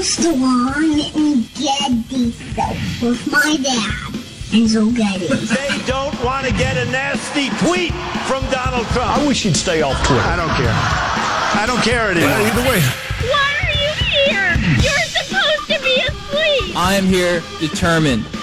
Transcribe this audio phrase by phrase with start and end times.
[0.00, 3.92] Armstrong and Getty Show with my dad,
[4.48, 5.26] Enzo Getty.
[5.28, 7.92] They don't want to get a nasty tweet
[8.24, 9.18] from Donald Trump.
[9.18, 10.22] I wish he'd stay off Twitter.
[10.22, 10.72] I don't care.
[10.72, 12.30] I don't care anymore.
[12.30, 12.80] Either way.
[13.28, 13.92] Why are you
[14.24, 14.56] here?
[14.80, 16.74] You're supposed to be asleep.
[16.74, 18.24] I am here determined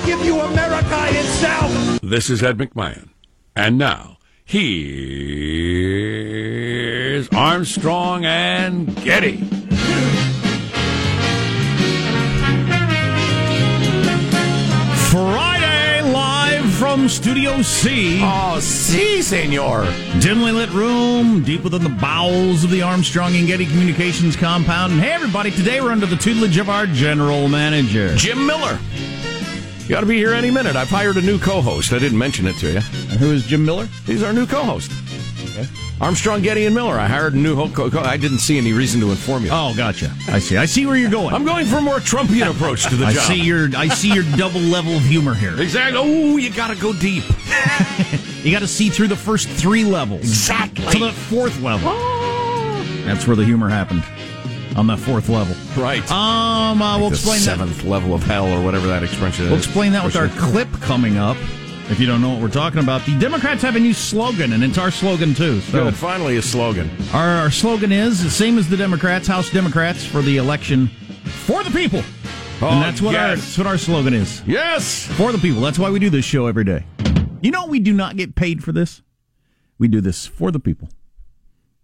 [0.00, 2.00] I give you America itself.
[2.00, 3.10] This is Ed McMahon.
[3.54, 4.88] And now, here's
[7.28, 9.36] Armstrong and Getty.
[15.10, 18.20] Friday, live from Studio C.
[18.22, 19.84] Oh, si, senor.
[20.20, 24.92] Dimly lit room, deep within the bowels of the Armstrong and Getty Communications compound.
[24.92, 28.14] And hey, everybody, today we're under the tutelage of our general manager.
[28.16, 28.78] Jim Miller.
[29.90, 30.76] You ought to be here any minute.
[30.76, 31.92] I've hired a new co-host.
[31.92, 32.76] I didn't mention it to you.
[32.76, 33.86] And who is Jim Miller?
[34.06, 34.92] He's our new co-host.
[36.00, 36.94] Armstrong, Getty, and Miller.
[36.96, 39.50] I hired a new co- co- I didn't see any reason to inform you.
[39.52, 40.14] Oh, gotcha.
[40.28, 40.56] I see.
[40.56, 41.34] I see where you're going.
[41.34, 43.24] I'm going for a more Trumpian approach to the I job.
[43.24, 45.60] see your I see your double level of humor here.
[45.60, 45.98] Exactly.
[46.00, 47.24] Oh, you got to go deep.
[48.44, 50.20] You got to see through the first three levels.
[50.22, 50.86] Exactly.
[50.92, 51.90] To the fourth level.
[53.04, 54.02] That's where the humor happened.
[54.80, 55.54] On the fourth level.
[55.76, 56.00] Right.
[56.10, 57.44] Um, uh, we'll the explain that.
[57.44, 59.50] seventh level of hell, or whatever that expression is.
[59.50, 61.36] We'll explain that with our clip coming up.
[61.90, 64.64] If you don't know what we're talking about, the Democrats have a new slogan, and
[64.64, 65.60] it's our slogan too.
[65.60, 65.96] So Good.
[65.96, 66.90] Finally, a slogan.
[67.12, 70.86] our, our slogan is the same as the Democrats, House Democrats, for the election
[71.44, 72.00] for the people.
[72.62, 74.42] Oh, and that's what our that's what our slogan is.
[74.46, 75.04] Yes.
[75.08, 75.60] For the people.
[75.60, 76.86] That's why we do this show every day.
[77.42, 79.02] You know, we do not get paid for this.
[79.76, 80.88] We do this for the people.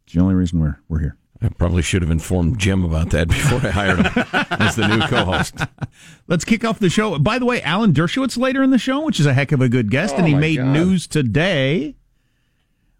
[0.06, 1.19] It's the only reason we're we're here.
[1.42, 4.24] I probably should have informed Jim about that before I hired him
[4.58, 5.54] as the new co-host.
[6.26, 7.19] Let's kick off the show.
[7.19, 9.69] By the way, Alan Dershowitz later in the show, which is a heck of a
[9.69, 10.72] good guest, and he made God.
[10.72, 11.94] news today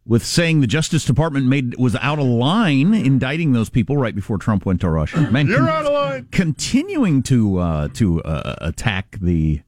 [0.07, 4.39] with saying the Justice Department made was out of line indicting those people right before
[4.39, 5.21] Trump went to Russia.
[5.31, 6.29] Man, You're out of line.
[6.31, 9.63] Continuing to uh, to uh, attack the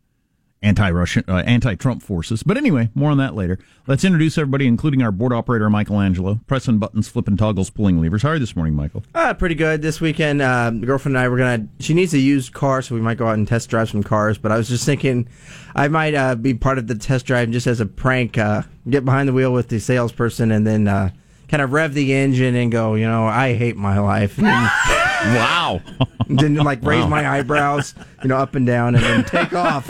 [0.63, 2.43] anti-Russian, uh, anti-Trump forces.
[2.43, 3.59] But anyway, more on that later.
[3.87, 8.23] Let's introduce everybody, including our board operator Michelangelo, pressing buttons, flipping toggles, pulling levers.
[8.23, 9.05] How are you this morning, Michael?
[9.15, 9.83] Uh, pretty good.
[9.83, 11.67] This weekend, uh, the girlfriend and I were gonna.
[11.81, 14.37] She needs a used car, so we might go out and test drive some cars.
[14.37, 15.29] But I was just thinking,
[15.75, 18.37] I might uh, be part of the test drive just as a prank.
[18.37, 21.11] Uh, get behind the wheel with the salesperson, and then uh,
[21.49, 22.95] kind of rev the engine and go.
[22.95, 24.39] You know, I hate my life.
[25.21, 25.81] And then, Wow.
[26.29, 27.09] then like raise Wow.
[27.09, 27.93] my eyebrows,
[28.23, 29.89] you know, up and down, and then take off,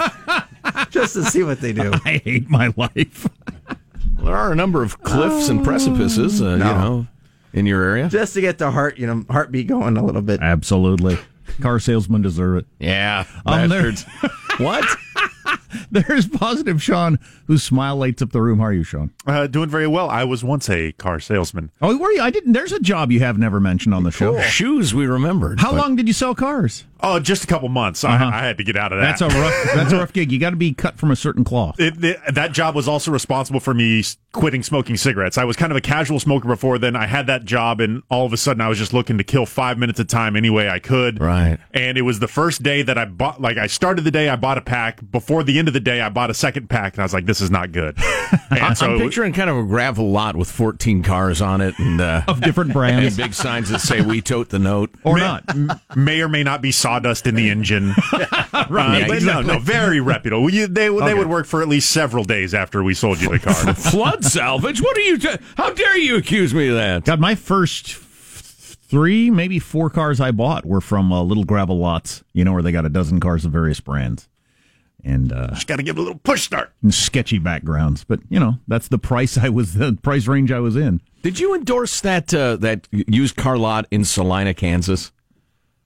[0.90, 1.92] just to see what they do.
[2.04, 3.26] I hate my life.
[4.22, 7.06] There are a number of cliffs and precipices, uh, you know,
[7.52, 8.08] in your area.
[8.08, 10.40] Just to get the heart, you know, heartbeat going a little bit.
[10.40, 11.18] Absolutely.
[11.60, 12.66] Car salesmen deserve it.
[12.78, 14.04] Yeah, Um, there- bastards.
[14.58, 14.84] what?
[15.90, 18.58] There's positive Sean, whose smile lights up the room.
[18.58, 19.10] How are you, Sean?
[19.26, 20.08] Uh, doing very well.
[20.10, 21.70] I was once a car salesman.
[21.82, 22.20] Oh, were you?
[22.22, 22.52] I didn't.
[22.54, 24.40] There's a job you have never mentioned on the show.
[24.42, 25.60] Shoes we remembered.
[25.60, 26.84] How but- long did you sell cars?
[27.00, 28.02] Oh, just a couple months.
[28.04, 28.24] Uh-huh.
[28.24, 29.18] I, I had to get out of that.
[29.18, 29.64] That's a rough.
[29.74, 30.32] that's a rough gig.
[30.32, 31.78] You got to be cut from a certain cloth.
[31.78, 35.38] It, it- that job was also responsible for me quitting smoking cigarettes.
[35.38, 36.94] I was kind of a casual smoker before then.
[36.96, 39.46] I had that job, and all of a sudden, I was just looking to kill
[39.46, 41.20] five minutes of time any way I could.
[41.20, 41.58] Right.
[41.72, 43.40] And it was the first day that I bought.
[43.40, 45.00] Like I started the day, I bought a pack.
[45.10, 47.26] Before the end of the day, I bought a second pack, and I was like,
[47.26, 47.96] "This is not good."
[48.50, 51.60] And so I'm it was- picturing kind of a gravel lot with 14 cars on
[51.62, 54.90] it and uh, Of different and brands, big signs that say "We tote the note."
[55.04, 55.44] or may, not?
[55.50, 57.94] m- may or may not be sawdust in the engine.
[58.50, 59.46] Uh, Right, but exactly.
[59.46, 60.48] No, no, very reputable.
[60.50, 61.14] You, they they Okay.
[61.14, 63.54] would work for at least several days after we sold you the car.
[63.74, 64.80] Flood salvage?
[64.82, 65.18] What are you?
[65.18, 67.04] T- how dare you accuse me of that?
[67.04, 72.24] God, my first three, maybe four cars I bought were from uh, little gravel lots.
[72.32, 74.28] You know, where they got a dozen cars of various brands,
[75.04, 76.72] and uh, Just got to give it a little push start.
[76.82, 78.02] and sketchy backgrounds.
[78.04, 81.00] But you know, that's the price I was, the price range I was in.
[81.22, 85.12] Did you endorse that uh, that used car lot in Salina, Kansas?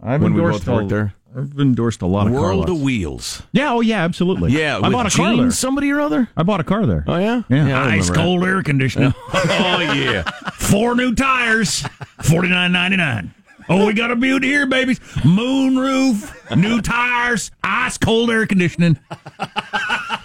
[0.02, 1.14] I've When we endorsed both worked a- there?
[1.34, 2.70] I've endorsed a lot of car World lots.
[2.72, 3.42] of Wheels.
[3.52, 4.52] Yeah, oh yeah, absolutely.
[4.52, 5.50] Yeah, I with bought a car there.
[5.50, 6.28] somebody or other.
[6.36, 7.04] I bought a car there.
[7.06, 9.14] Oh yeah, Yeah, I ice remember cold air conditioning.
[9.34, 10.22] Oh yeah.
[10.54, 11.84] Four new tires,
[12.22, 13.32] forty nine ninety nine.
[13.68, 15.00] Oh, we got a beauty here, babies.
[15.24, 18.98] Moon roof, new tires, ice cold air conditioning.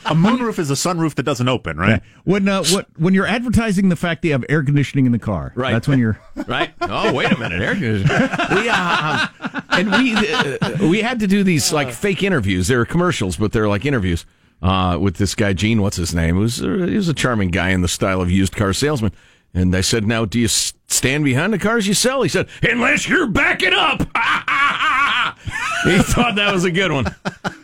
[0.10, 2.02] A moonroof is a sunroof that doesn't open, right?
[2.24, 5.20] When uh, what when you're advertising the fact that you have air conditioning in the
[5.20, 5.72] car, Right.
[5.74, 6.72] That's when you're right?
[6.82, 8.08] Oh, wait a minute, air conditioning.
[8.52, 12.68] We, uh, um, and we uh, we had to do these like fake interviews.
[12.68, 14.26] They're commercials, but they're like interviews
[14.62, 15.82] uh, with this guy Gene.
[15.82, 16.36] What's his name?
[16.36, 19.12] He was uh, he was a charming guy in the style of used car salesman.
[19.54, 23.08] And I said, "Now, do you stand behind the cars you sell?" He said, "Unless
[23.08, 24.00] you're backing up."
[25.84, 27.06] he thought that was a good one.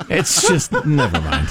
[0.10, 1.50] It's just never mind.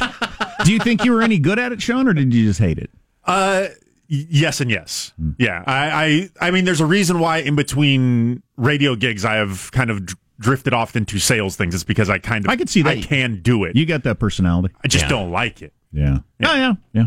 [0.64, 2.78] Do you think you were any good at it, Sean, or did you just hate
[2.78, 2.90] it?
[3.24, 3.66] Uh,
[4.08, 5.12] yes and yes.
[5.38, 9.70] Yeah, I, I, I mean, there's a reason why in between radio gigs I have
[9.72, 11.74] kind of dr- drifted off into sales things.
[11.74, 12.98] It's because I kind of I could see that.
[12.98, 13.76] I can do it.
[13.76, 14.74] You got that personality.
[14.84, 15.08] I just Yeah.
[15.08, 15.72] don't like it.
[15.92, 16.18] Yeah.
[16.44, 16.72] Oh yeah.
[16.92, 17.04] Yeah.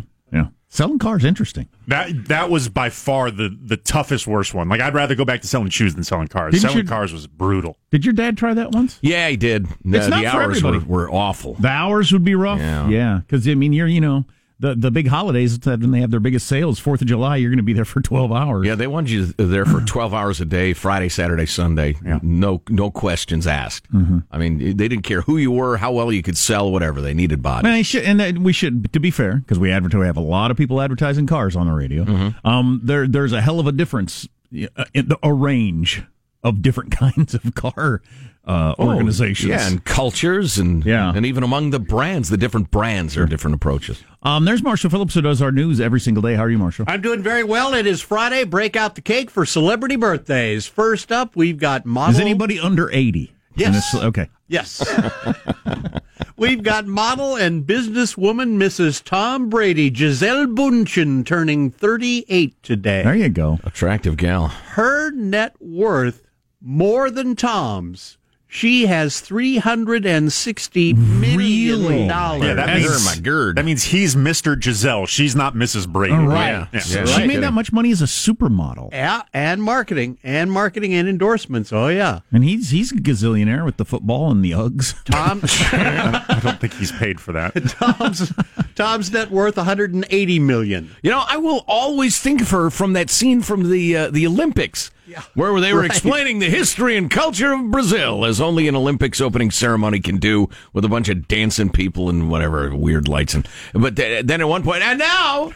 [0.75, 0.86] Yeah.
[0.86, 1.68] Selling cars interesting.
[1.88, 4.68] That that was by far the the toughest worst one.
[4.69, 6.51] Like I'd rather go back to selling shoes than selling cars.
[6.51, 7.77] Didn't selling you- cars was brutal.
[7.92, 9.00] Did your dad try that once?
[9.01, 9.66] Yeah, he did.
[9.66, 10.92] It's the not the for hours were, everybody.
[10.92, 11.54] were awful.
[11.56, 12.60] The hours would be rough.
[12.60, 12.88] Yeah.
[12.89, 13.19] Yeah.
[13.25, 14.25] Because I mean, you're you know
[14.60, 17.50] the the big holidays that when they have their biggest sales, Fourth of July, you're
[17.50, 18.66] going to be there for twelve hours.
[18.66, 21.96] Yeah, they wanted you there for 12 hours a day, Friday, Saturday, Sunday.
[22.22, 23.92] No no questions asked.
[23.92, 24.19] Mm-hmm.
[24.31, 27.02] I mean, they didn't care who you were, how well you could sell, whatever.
[27.02, 27.72] They needed bodies.
[27.72, 30.52] And, should, and we should, to be fair, because we advertise, we have a lot
[30.52, 32.04] of people advertising cars on the radio.
[32.04, 32.48] Mm-hmm.
[32.48, 34.28] Um, there, there's a hell of a difference,
[34.75, 36.04] uh, in the, a range
[36.45, 38.01] of different kinds of car
[38.47, 39.50] uh, Oh, organizations.
[39.50, 41.12] Yeah, and cultures and Yeah.
[41.15, 44.03] and even among the brands, the different brands are different approaches.
[44.21, 46.36] Um, there's Marshall Phillips who does our news every single day.
[46.36, 46.86] How are you, Marshall?
[46.88, 47.74] I'm doing very well.
[47.74, 48.44] It is Friday.
[48.44, 50.68] Break out the cake for celebrity birthdays.
[50.68, 52.13] First up, we've got model.
[52.15, 53.33] Is anybody under eighty?
[53.56, 53.91] Yes.
[53.94, 54.30] This- okay.
[54.48, 54.86] Yes.
[56.38, 59.01] We've got model and businesswoman Mrs.
[59.01, 63.03] Tom Brady, Gisele Bundchen, turning 38 today.
[63.03, 63.59] There you go.
[63.63, 64.48] Attractive gal.
[64.50, 66.25] Her net worth
[66.65, 68.17] more than Tom's.
[68.47, 72.44] She has three hundred and sixty million dollars.
[72.44, 73.57] Yeah, that As- means my gird.
[73.57, 74.57] That means he's Mr.
[74.57, 75.07] Gisele.
[75.07, 75.89] She's not Mrs.
[75.89, 76.13] Brady.
[76.13, 76.50] All right.
[76.51, 76.67] Yeah.
[76.71, 76.79] Yeah.
[76.88, 77.06] Yeah.
[77.06, 77.27] She Right.
[77.27, 81.73] made that much money as a supermodel, Yeah, and marketing, and marketing and endorsements.
[81.73, 84.94] Oh yeah, and he's he's a gazillionaire with the football and the Uggs.
[85.03, 85.41] Tom.
[86.31, 87.53] I don't think he's paid for that.
[87.79, 88.31] Tom's
[88.75, 90.95] Tom's net worth 180 million.
[91.01, 94.25] You know, I will always think of her from that scene from the uh, the
[94.27, 94.91] Olympics,
[95.34, 95.90] where they were Right.
[95.92, 100.50] explaining the history and culture of Brazil, as only an Olympics opening ceremony can do,
[100.74, 103.34] with a bunch of dancing people and whatever weird lights.
[103.34, 105.52] And but th- then at one point, and now.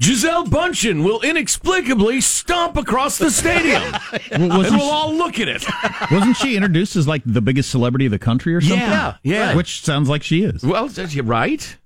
[0.00, 3.80] Gisele Bundchen will inexplicably stomp across the stadium,
[4.32, 5.64] and we'll all look at it.
[6.10, 8.80] Wasn't she introduced as like the biggest celebrity of the country or something?
[8.80, 9.54] Yeah, yeah.
[9.54, 10.64] Which sounds like she is.
[10.64, 10.90] Well,
[11.22, 11.76] right.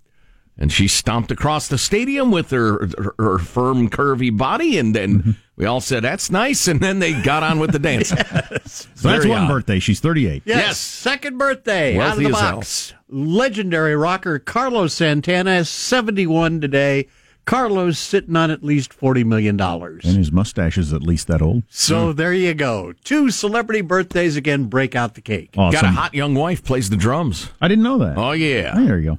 [0.59, 5.19] And she stomped across the stadium with her her, her firm, curvy body, and then
[5.19, 5.31] mm-hmm.
[5.57, 8.13] we all said, "That's nice." And then they got on with the dance.
[8.69, 9.49] So that's one odd.
[9.49, 9.79] birthday.
[9.79, 10.43] She's 38.
[10.45, 10.79] Yes, Yes.
[10.79, 12.57] second birthday out of the as hell.
[12.57, 12.95] box.
[13.09, 17.07] Legendary rocker Carlos Santana is 71 today.
[17.47, 20.05] Carlos sitting on at least 40 million dollars.
[20.05, 21.63] And his mustache is at least that old.
[21.71, 22.17] So hmm.
[22.17, 22.93] there you go.
[23.05, 24.65] Two celebrity birthdays again.
[24.65, 25.55] Break out the cake.
[25.57, 25.81] Awesome.
[25.81, 27.49] Got a hot young wife plays the drums.
[27.61, 28.19] I didn't know that.
[28.19, 28.75] Oh yeah.
[28.77, 29.19] Oh, there you go.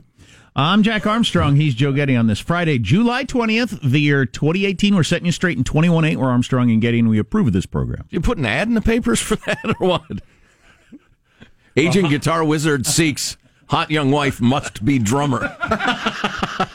[0.60, 1.56] I'm Jack Armstrong.
[1.56, 4.94] He's Joe Getty on this Friday, July 20th, the year 2018.
[4.94, 6.18] We're setting you straight in 21.8.
[6.18, 8.04] We're Armstrong and Getty, and we approve of this program.
[8.10, 10.20] You put an ad in the papers for that or what?
[11.78, 15.56] Aging guitar wizard seeks hot young wife must be drummer.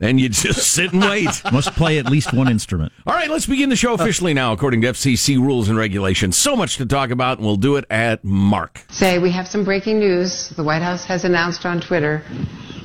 [0.00, 1.30] and you just sit and wait.
[1.50, 2.92] Must play at least one instrument.
[3.06, 6.36] All right, let's begin the show officially now, according to FCC rules and regulations.
[6.36, 8.84] So much to talk about, and we'll do it at Mark.
[8.90, 10.50] Say, we have some breaking news.
[10.50, 12.22] The White House has announced on Twitter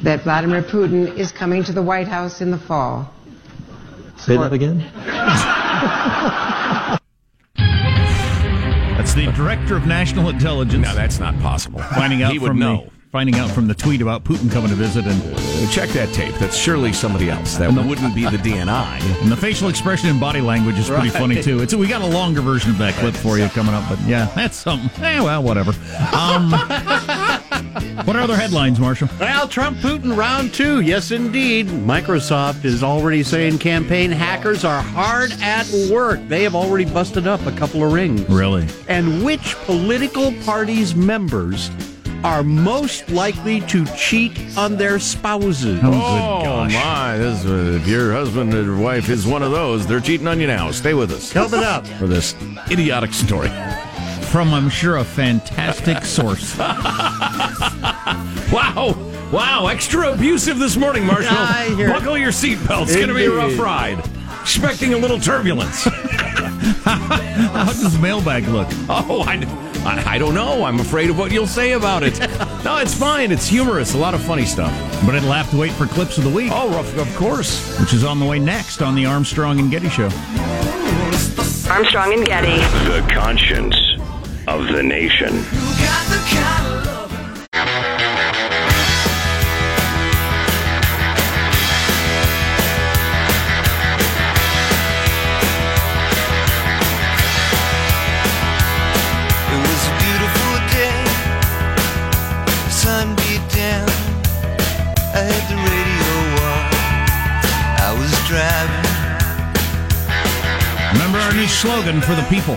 [0.04, 3.12] that Vladimir Putin is coming to the White House in the fall.
[4.18, 4.80] Say that again.
[8.98, 10.86] That's the director of national intelligence.
[10.86, 11.80] No, that's not possible.
[11.80, 12.84] Finding out he would from know.
[12.86, 15.22] The, finding out from the tweet about Putin coming to visit, and
[15.72, 16.36] Check that tape.
[16.36, 17.58] That's surely somebody else.
[17.58, 19.22] That wouldn't be the DNI.
[19.22, 21.18] and the facial expression and body language is pretty Right.
[21.18, 21.62] funny too.
[21.62, 24.26] It's we got a longer version of that clip for you coming up, but yeah,
[24.36, 25.04] that's something.
[25.04, 25.72] Eh, well, whatever.
[26.16, 26.50] Um,
[28.06, 29.10] what are other headlines, Marshall?
[29.20, 30.82] Well, Trump Putin round two.
[30.82, 31.68] Yes, indeed.
[31.68, 36.20] Microsoft is already saying campaign hackers are hard at work.
[36.28, 38.22] They have already busted up a couple of rings.
[38.30, 38.68] Really?
[38.88, 41.70] And which political party's members
[42.24, 45.80] are most likely to cheat on their spouses?
[45.84, 46.74] Oh, Oh good gosh.
[46.74, 47.18] my!
[47.18, 50.48] This, uh, if your husband or wife is one of those, they're cheating on you
[50.48, 50.72] now.
[50.72, 51.32] Stay with us.
[51.34, 51.86] Coming up.
[51.86, 52.34] for this
[52.72, 53.50] idiotic story.
[54.32, 56.56] From I'm sure a fantastic source.
[58.54, 58.94] Wow!
[59.32, 59.68] Wow!
[59.68, 61.36] Extra abusive this morning, Marshall.
[61.36, 61.94] I hear it.
[61.94, 62.84] Buckle your seatbelt.
[62.84, 63.60] It's going to be a rough Indeed.
[63.60, 64.10] ride.
[64.42, 65.84] Expecting a little turbulence.
[66.84, 68.68] How does mailbag look?
[68.90, 69.38] Oh, I,
[69.86, 70.66] I, I don't know.
[70.66, 72.20] I'm afraid of what you'll say about it.
[72.64, 73.34] No, it's fine.
[73.34, 73.94] It's humorous.
[73.94, 74.72] A lot of funny stuff.
[75.06, 77.78] But it'll have to wait for clips of the week, Oh, rough, of course.
[77.78, 80.06] which is on the way next on the Armstrong and Getty Show.
[81.70, 82.56] Armstrong and Getty.
[82.88, 83.76] The conscience
[84.48, 85.44] of the nation.
[85.46, 86.83] It
[111.34, 112.56] our new slogan for the people.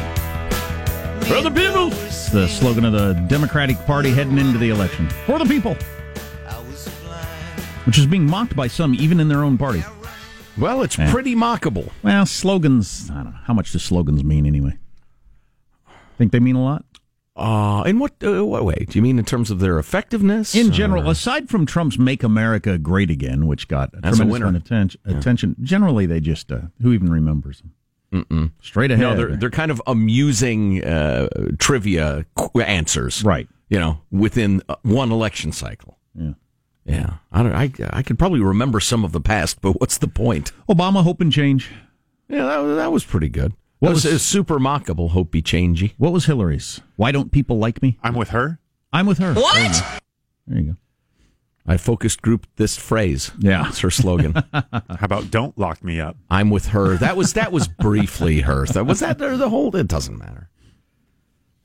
[1.26, 1.88] For the people.
[2.06, 5.08] It's the slogan of the Democratic Party heading into the election.
[5.26, 5.74] For the people.
[7.84, 9.82] Which is being mocked by some, even in their own party.
[10.58, 11.10] Well, it's Yeah.
[11.10, 11.90] pretty mockable.
[12.02, 13.38] Well, slogans, I don't know.
[13.44, 14.76] How much do slogans mean anyway?
[16.18, 16.84] Think they mean a lot?
[17.36, 18.86] Uh, in what uh, what way?
[18.88, 20.54] Do you mean in terms of their effectiveness?
[20.54, 24.40] In or- general, aside from Trump's "Make America Great Again," which got a That's tremendous
[24.40, 27.72] amount of attention, attention, generally they just uh, who even remembers them?
[28.24, 28.52] Mm-mm.
[28.62, 29.00] Straight ahead.
[29.02, 33.48] No, they're they're kind of amusing uh, trivia qu- answers, right?
[33.68, 35.98] You know, within uh, one election cycle.
[36.14, 36.32] Yeah,
[36.84, 37.14] yeah.
[37.32, 37.52] I don't.
[37.52, 40.52] I I could probably remember some of the past, but what's the point?
[40.68, 41.70] Obama hope and change.
[42.28, 43.52] Yeah, that, was- that was pretty good.
[43.78, 45.10] What What was, was- was super mockable?
[45.10, 45.92] Hope be changey.
[45.98, 46.80] What was Hillary's?
[46.96, 47.98] Why don't people like me?
[48.02, 48.58] I'm with her.
[48.92, 49.34] I'm with her.
[49.34, 49.54] What?
[49.54, 49.98] There you go.
[50.46, 50.76] There you go.
[51.68, 53.32] I focused group this phrase.
[53.38, 54.34] Yeah, it's her slogan.
[54.52, 54.62] How
[55.00, 56.16] about don't lock me up?
[56.30, 56.96] I'm with her.
[56.96, 58.66] That was that was briefly her.
[58.66, 59.74] That was that the whole.
[59.74, 60.48] It doesn't matter.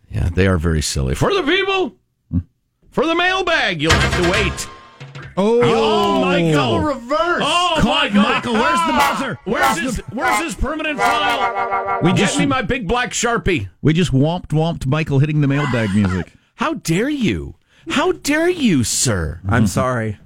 [0.09, 1.15] Yeah, they are very silly.
[1.15, 1.95] For the people,
[2.89, 4.67] for the mailbag, you'll have to wait.
[5.37, 7.43] Oh, oh Michael, reverse.
[7.45, 8.21] Oh, Caught Michael.
[8.21, 8.53] Michael.
[8.53, 9.15] Where's the Ah!
[9.17, 9.39] buzzer?
[9.45, 11.99] Where's his Where's his permanent file?
[12.01, 13.69] We Get just- me my big black sharpie.
[13.81, 16.33] We just whomped whomped Michael hitting the mailbag music.
[16.55, 17.55] How dare you?
[17.89, 19.39] How dare you, sir?
[19.47, 20.17] I'm sorry.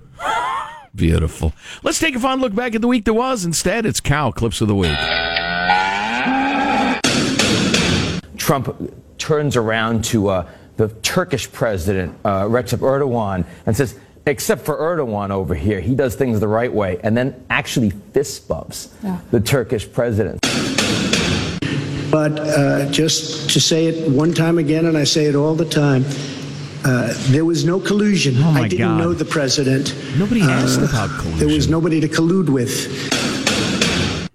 [0.93, 1.53] Beautiful.
[1.83, 3.43] Let's take a fond look back at the week that was.
[3.45, 4.97] Instead, it's cow clips of the week.
[8.38, 14.75] Trump turns around to uh, the Turkish president, uh, Recep Erdogan, and says, except for
[14.77, 18.88] Erdogan over here, he does things the right way, and then actually fist bumps
[19.31, 20.39] the Turkish president.
[22.12, 25.65] But uh, just to say it one time again, and I say it all the
[25.65, 26.05] time,
[26.86, 28.36] uh, there was no collusion.
[28.38, 28.98] Oh, I didn't God.
[29.00, 29.94] know the president.
[30.18, 31.39] Nobody asked Uh, about collusion.
[31.39, 32.88] There was nobody to collude with.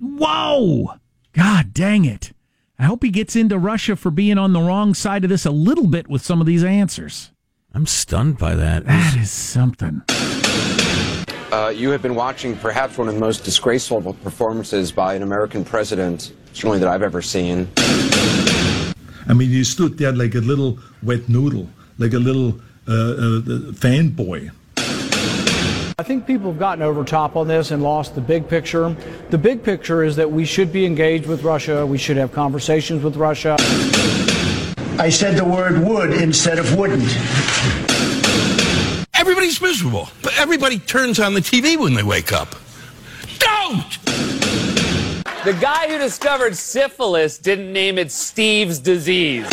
[0.00, 0.94] Whoa!
[1.32, 2.32] God dang it.
[2.78, 5.50] I hope he gets into Russia for being on the wrong side of this a
[5.50, 7.30] little bit with some of these answers.
[7.74, 8.84] I'm stunned by that.
[8.86, 10.02] That is something.
[11.52, 15.64] Uh, you have been watching perhaps one of the most disgraceful performances by an American
[15.64, 17.68] president, certainly that I've ever seen.
[19.28, 21.68] I mean, he stood there like a little wet noodle,
[22.00, 23.40] like a little uh, uh,
[23.72, 24.50] fanboy.
[25.98, 28.96] I think people have gotten over top on this and lost the big picture.
[29.28, 31.84] The big picture is that we should be engaged with Russia.
[31.84, 33.56] We should have conversations with Russia.
[34.98, 37.04] I said the word would instead of wouldn't.
[39.14, 42.54] Everybody's miserable, but everybody turns on the TV when they wake up.
[43.38, 43.98] Don't!
[45.44, 49.46] The guy who discovered syphilis didn't name it Steve's disease.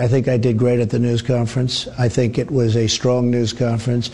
[0.00, 1.86] I think I did great at the news conference.
[1.98, 4.08] I think it was a strong news conference.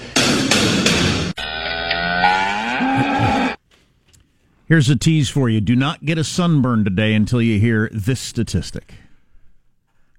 [4.66, 5.60] Here's a tease for you.
[5.60, 8.94] Do not get a sunburn today until you hear this statistic.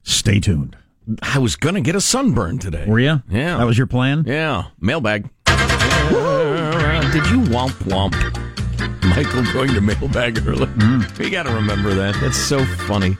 [0.03, 0.77] Stay tuned.
[1.21, 2.85] I was going to get a sunburn today.
[2.87, 3.21] Were you?
[3.29, 3.57] Yeah.
[3.57, 4.23] That was your plan?
[4.25, 4.67] Yeah.
[4.79, 5.23] Mailbag.
[5.47, 8.13] Did you womp womp?
[9.03, 10.67] Michael going to mailbag early.
[10.67, 11.19] Mm.
[11.21, 12.15] You got to remember that.
[12.21, 13.17] That's so funny.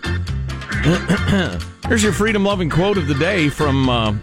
[1.88, 4.14] Here's your freedom loving quote of the day from, uh,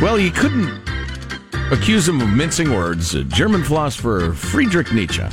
[0.00, 0.70] well, you couldn't
[1.72, 3.14] accuse him of mincing words.
[3.24, 5.24] German philosopher Friedrich Nietzsche.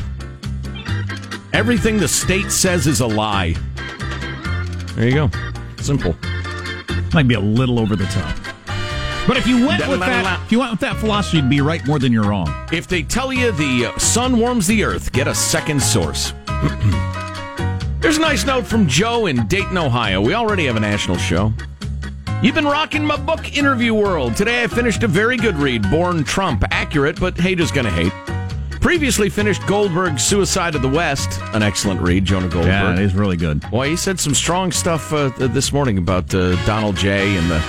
[1.53, 3.53] Everything the state says is a lie.
[4.95, 5.29] There you go.
[5.77, 6.15] Simple.
[7.13, 8.35] Might be a little over the top.
[9.27, 11.85] But if you went with that, if you went with that philosophy, you'd be right
[11.85, 12.51] more than you're wrong.
[12.71, 16.33] If they tell you the sun warms the earth, get a second source.
[18.01, 20.21] Here's a nice note from Joe in Dayton, Ohio.
[20.21, 21.51] We already have a national show.
[22.41, 24.37] You've been rocking my book interview world.
[24.37, 26.63] Today I finished a very good read, Born Trump.
[26.71, 28.13] Accurate, but haters gonna hate.
[28.79, 32.67] Previously finished Goldberg's Suicide of the West, an excellent read, Jonah Goldberg.
[32.67, 33.69] Yeah, it is really good.
[33.69, 37.35] Boy, he said some strong stuff uh, this morning about uh, Donald J.
[37.35, 37.59] and the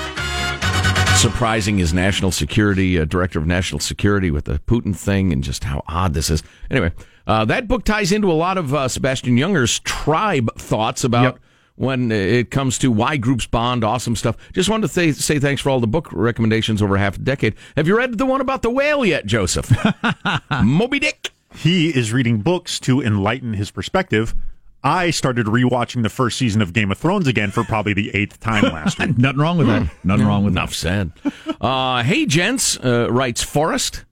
[1.21, 5.65] surprising his national security uh, director of national security with the Putin thing and just
[5.65, 6.43] how odd this is.
[6.71, 6.93] Anyway,
[7.27, 11.39] uh, that book ties into a lot of uh, Sebastian Junger's tribe thoughts about.
[11.77, 14.37] When it comes to why groups bond, awesome stuff.
[14.53, 17.55] Just wanted to say, say thanks for all the book recommendations over half a decade.
[17.75, 19.73] Have you read the one about the whale yet, Joseph?
[20.63, 21.31] Moby Dick.
[21.55, 24.35] He is reading books to enlighten his perspective
[24.83, 28.41] I started rewatching the first season of Game of Thrones again for probably the eighth
[28.41, 29.19] time last week.
[29.19, 29.91] Nothing wrong with that.
[30.05, 31.13] Nothing wrong with Enough said.
[31.61, 34.05] Uh, hey, gents, uh, writes Forrest.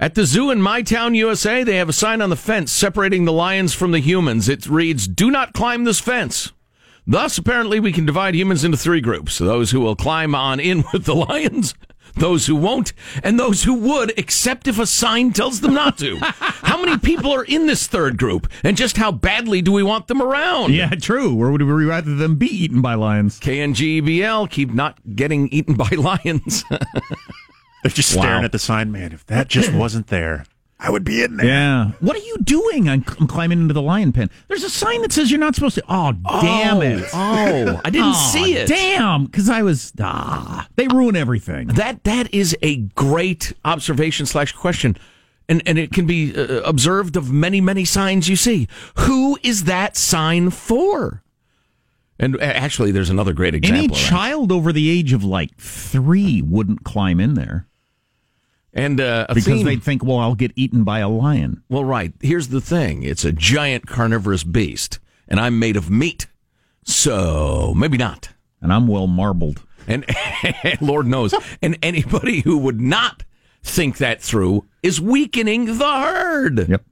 [0.00, 3.24] At the zoo in my town, USA, they have a sign on the fence separating
[3.24, 4.48] the lions from the humans.
[4.48, 6.52] It reads, Do not climb this fence.
[7.04, 10.84] Thus, apparently, we can divide humans into three groups those who will climb on in
[10.92, 11.74] with the lions,
[12.18, 16.16] those who won't, and those who would, except if a sign tells them not to.
[16.22, 20.06] how many people are in this third group, and just how badly do we want
[20.08, 20.74] them around?
[20.74, 21.36] Yeah, true.
[21.40, 23.38] Or would we rather them be eaten by lions?
[23.40, 26.64] KNGBL, keep not getting eaten by lions.
[27.82, 28.22] They're just Wow.
[28.22, 29.12] staring at the sign, man.
[29.12, 30.44] If that just wasn't there,
[30.80, 31.46] I would be in there.
[31.46, 31.90] Yeah.
[31.98, 32.88] What are you doing?
[32.88, 34.30] I'm, I'm climbing into the lion pen.
[34.46, 35.82] There's a sign that says you're not supposed to.
[35.88, 37.04] Oh, damn it.
[37.12, 38.68] Oh, I didn't Oh, see it.
[38.68, 39.92] Damn, because I was.
[40.00, 41.66] Ah, they ruin everything.
[41.68, 44.96] That that is a great observation slash question,
[45.48, 48.68] and and it can be uh, observed of many many signs you see.
[48.98, 51.24] Who is that sign for?
[52.20, 53.96] And uh, actually, there's another great example.
[53.96, 57.66] Any child over the age of like three wouldn't climb in there
[58.74, 61.62] and uh, because theme, they'd think, well, I'll get eaten by a lion.
[61.68, 62.12] Well, right.
[62.20, 66.26] Here's the thing: it's a giant carnivorous beast, and I'm made of meat,
[66.84, 68.30] so maybe not.
[68.60, 69.62] And I'm well marbled.
[69.86, 70.04] And
[70.80, 71.32] Lord knows,
[71.62, 73.22] and anybody who would not
[73.62, 76.68] think that through is weakening the herd.
[76.68, 76.84] Yep.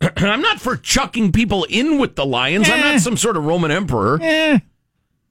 [0.16, 2.68] I'm not for chucking people in with the lions.
[2.68, 2.92] I'm Eh.
[2.92, 4.18] not some sort of Roman emperor.
[4.20, 4.58] Eh.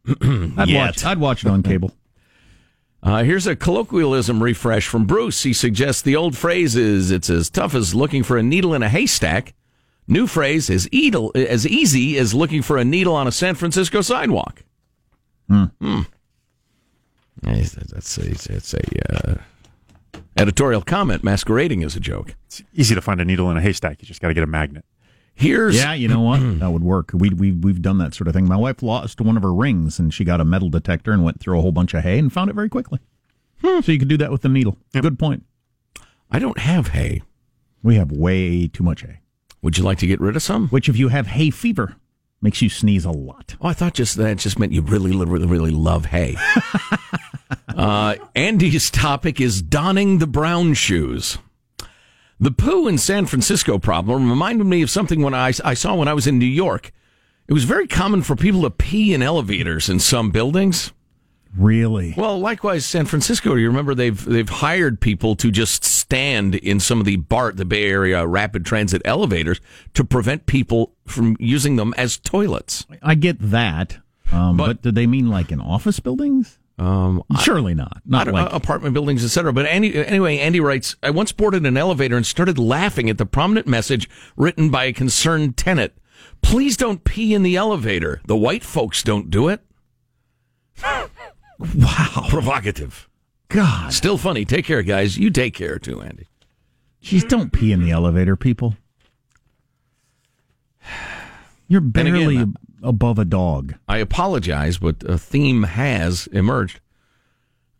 [0.07, 0.77] I'd Yet.
[0.77, 1.05] watch.
[1.05, 1.91] I'd watch it on cable.
[3.05, 5.43] Uh, here's a colloquialism refresh from Bruce.
[5.43, 8.81] He suggests the old phrase is "It's as tough as looking for a needle in
[8.81, 9.53] a haystack."
[10.07, 14.01] New phrase is "Eagle as easy as looking for a needle on a San Francisco
[14.01, 14.63] sidewalk."
[15.47, 15.65] Hmm.
[17.45, 18.21] Yes, That's a,
[18.51, 19.35] that's a uh,
[20.35, 22.35] editorial comment masquerading as a joke.
[22.47, 24.01] It's easy to find a needle in a haystack.
[24.01, 24.83] You just got to get a magnet.
[25.35, 26.39] Here's Yeah, you know what?
[26.59, 27.11] that would work.
[27.13, 28.47] We we we've done that sort of thing.
[28.47, 31.39] My wife lost one of her rings, and she got a metal detector and went
[31.39, 32.99] through a whole bunch of hay and found it very quickly.
[33.61, 34.77] So you could do that with the needle.
[34.93, 35.43] Good point.
[36.29, 37.21] I don't have hay.
[37.83, 39.19] We have way too much hay.
[39.61, 40.67] Would you like to get rid of some?
[40.69, 41.95] Which, if you have hay fever,
[42.41, 43.55] makes you sneeze a lot.
[43.59, 46.35] Oh, I thought just that just meant you really, really, really love hay.
[47.69, 51.37] uh, Andy's topic is donning the brown shoes.
[52.39, 56.07] The poo in San Francisco problem reminded me of something when I, I saw when
[56.07, 56.91] I was in New York.
[57.47, 60.91] It was very common for people to pee in elevators in some buildings.
[61.57, 62.13] Really?
[62.17, 63.55] Well, likewise, San Francisco.
[63.55, 67.63] You remember they've they've hired people to just stand in some of the BART, the
[67.63, 69.61] Bay Area Rapid Transit elevators,
[69.93, 72.85] to prevent people from using them as toilets.
[73.01, 73.99] I get that,
[74.33, 76.59] um, but, But- do they mean like in office buildings?
[76.77, 78.01] Um, Surely not.
[78.05, 79.53] Not like uh, apartment buildings, etc.
[79.53, 83.25] But any, anyway, Andy writes, I once boarded an elevator and started laughing at the
[83.25, 85.93] prominent message written by a concerned tenant.
[86.41, 88.21] Please don't pee in the elevator.
[88.25, 89.61] The white folks don't do it.
[90.83, 92.25] wow.
[92.29, 93.07] Provocative.
[93.47, 93.93] God.
[93.93, 94.43] Still funny.
[94.43, 95.17] Take care, guys.
[95.17, 96.27] You take care too, Andy.
[97.01, 98.75] Jeez, don't pee in the elevator, people.
[101.67, 102.45] You're again, barely uh,
[102.85, 103.75] above a dog.
[103.87, 106.79] I apologize, but a theme has emerged.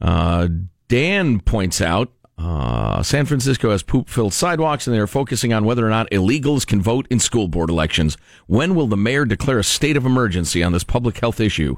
[0.01, 0.47] Uh,
[0.87, 5.63] Dan points out uh, San Francisco has poop filled sidewalks, and they are focusing on
[5.63, 8.17] whether or not illegals can vote in school board elections.
[8.47, 11.77] When will the mayor declare a state of emergency on this public health issue?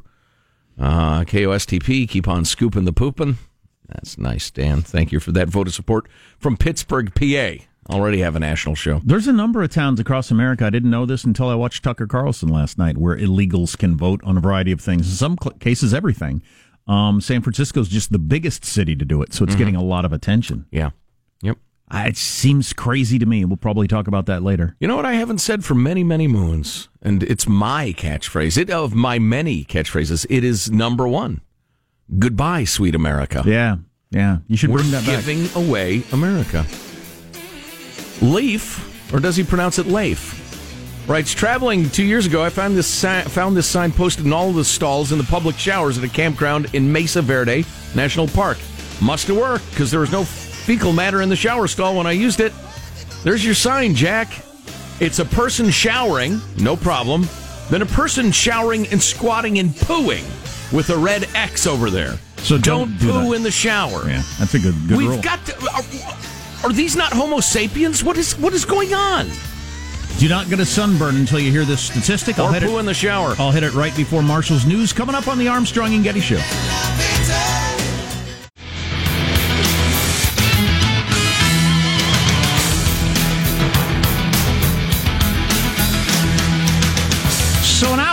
[0.80, 3.38] Uh, KOSTP, keep on scooping the pooping.
[3.88, 4.82] That's nice, Dan.
[4.82, 7.64] Thank you for that vote of support from Pittsburgh, PA.
[7.90, 9.02] Already have a national show.
[9.04, 10.66] There's a number of towns across America.
[10.66, 14.22] I didn't know this until I watched Tucker Carlson last night, where illegals can vote
[14.24, 15.08] on a variety of things.
[15.10, 16.42] In some cl- cases, everything.
[16.88, 19.58] Um, San Francisco's just the biggest city to do it, so it's Mhm.
[19.58, 20.66] getting a lot of attention.
[20.72, 20.90] Yeah.
[21.42, 21.58] Yep.
[21.90, 23.46] Uh, It seems crazy to me.
[23.46, 24.76] We'll probably talk about that later.
[24.80, 28.58] You know what I haven't said for many, many moons, and it's my catchphrase.
[28.58, 30.26] It of my many catchphrases.
[30.30, 31.40] It is number one.
[32.20, 33.44] Goodbye, sweet America.
[33.46, 33.78] Yeah,
[34.12, 34.38] yeah.
[34.48, 35.26] You should We're bring that back.
[35.26, 36.66] giving away America.
[38.22, 40.44] Leaf, or does he pronounce it Leif?
[41.08, 44.52] Writes, traveling two years ago, I found this si- found this sign posted in all
[44.52, 47.64] the stalls in the public showers at a campground in Mesa Verde
[47.96, 48.58] National Park.
[49.02, 52.12] Must have worked because there was no fecal matter in the shower stall when I
[52.12, 52.52] used it.
[53.24, 54.28] There's your sign, Jack.
[55.00, 57.28] It's a person showering, no problem.
[57.70, 60.24] Then a person showering and squatting and pooing
[60.74, 62.16] with a red X over there.
[62.38, 63.36] So don't do poo that.
[63.38, 64.08] in the shower.
[64.10, 65.22] Yeah, that's a good good We've rule.
[65.22, 65.54] got to.
[65.74, 65.84] Are,
[66.64, 68.04] are these not Homo sapiens?
[68.04, 69.30] What is what is going on?
[70.20, 72.40] Do not get a sunburn until you hear this statistic.
[72.40, 72.80] I'll Or hit poo it.
[72.80, 73.36] in the shower.
[73.38, 76.42] I'll hit it right before Marshall's news coming up on the Armstrong and Getty Show.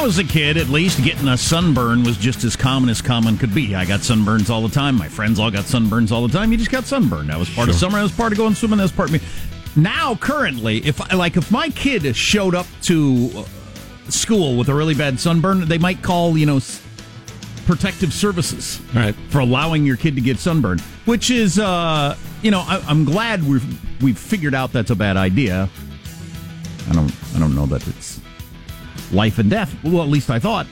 [0.05, 3.55] Was a kid, at least getting a sunburn was just as common as common could
[3.55, 3.75] be.
[3.75, 4.99] I got sunburns all the time.
[4.99, 6.53] My friends all got sunburns all the time.
[6.53, 7.31] You just got sunburned.
[7.31, 7.97] That was part of summer.
[7.97, 8.77] That was part of going swimming.
[8.77, 9.27] That was part of me.
[9.77, 13.45] Now, currently, if like if my kid showed up to uh,
[14.11, 16.61] school with a really bad sunburn, they might call you know
[17.65, 19.15] protective services right.
[19.31, 20.83] for allowing your kid to get sunburned.
[21.07, 25.17] Which is, uh, you know, I, I'm glad we've we've figured out that's a bad
[25.17, 25.71] idea.
[26.91, 28.21] I don't I don't know that it's
[29.13, 29.75] life and death.
[29.85, 30.67] Well, at least I thought.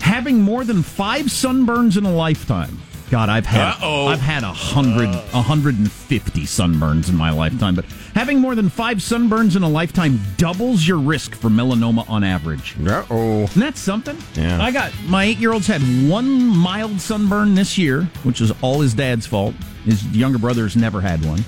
[0.00, 2.78] Having more than five sunburns in a lifetime.
[3.10, 4.06] God, I've had Uh-oh.
[4.06, 7.74] I've had a hundred, a hundred and fifty sunburns in my lifetime.
[7.74, 12.24] But having more than five sunburns in a lifetime doubles your risk for melanoma on
[12.24, 12.74] average.
[12.80, 13.42] Uh oh.
[13.42, 14.16] Isn't something?
[14.34, 14.62] Yeah.
[14.62, 18.80] I got my eight year old's had one mild sunburn this year, which is all
[18.80, 19.54] his dad's fault.
[19.84, 21.44] His younger brother's never had one.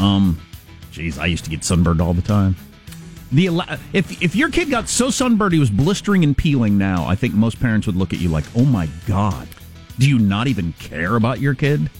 [0.00, 0.40] Um,
[0.90, 2.56] jeez, I used to get sunburned all the time.
[3.32, 3.48] The
[3.94, 7.32] if if your kid got so sunburned he was blistering and peeling now, I think
[7.32, 9.48] most parents would look at you like, "Oh my god,
[9.98, 11.90] do you not even care about your kid?"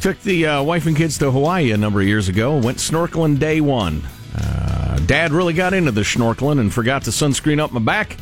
[0.00, 2.56] Took the uh, wife and kids to Hawaii a number of years ago.
[2.56, 4.02] Went snorkeling day one.
[4.36, 8.16] Uh, Dad really got into the snorkeling and forgot to sunscreen up my back.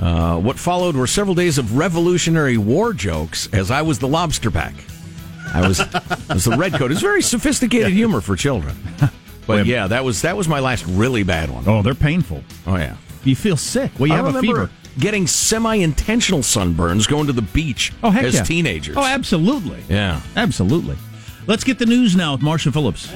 [0.00, 4.50] Uh, what followed were several days of Revolutionary War jokes as I was the lobster
[4.50, 4.74] pack.
[5.52, 5.80] I was,
[6.30, 6.90] I was the red coat.
[6.90, 8.74] It's very sophisticated humor for children.
[9.46, 11.64] But yeah, that was that was my last really bad one.
[11.66, 12.42] Oh, they're painful.
[12.66, 13.90] Oh yeah, You feel sick.
[13.98, 14.70] Well, you I have a fever.
[14.98, 18.42] Getting semi-intentional sunburns going to the beach Oh, heck as yeah.
[18.42, 18.94] teenagers.
[18.96, 19.82] Oh, absolutely.
[19.88, 20.20] Yeah.
[20.36, 20.96] Absolutely.
[21.46, 23.10] Let's get the news now with Marshall Phillips.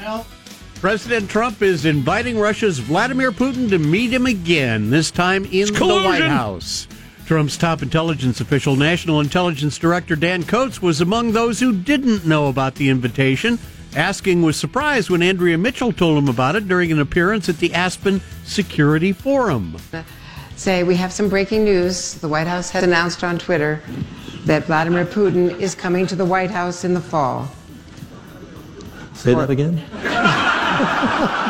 [0.81, 5.85] President Trump is inviting Russia's Vladimir Putin to meet him again, this time in the.
[5.87, 6.87] White House.
[7.27, 12.47] Trump's top intelligence official, National Intelligence Director Dan Coats, was among those who didn't know
[12.49, 13.59] about the invitation,
[13.97, 17.75] asking was surprised when Andrea Mitchell told him about it during an appearance at the
[17.75, 19.77] Aspen Security Forum.
[20.55, 22.15] Say, we have some breaking news.
[22.15, 23.83] The White House has announced on Twitter
[24.45, 27.51] that Vladimir Putin is coming to the White House in the fall.
[29.15, 29.83] Say that again.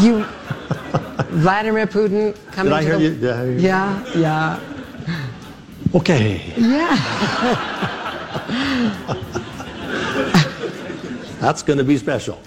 [0.00, 0.24] You,
[1.42, 3.14] Vladimir Putin coming Did I to hear the you?
[3.16, 3.60] Did I hear you?
[3.60, 4.60] Yeah, yeah,
[5.94, 6.54] Okay.
[6.56, 6.96] yeah.
[11.40, 12.38] That's going to be special.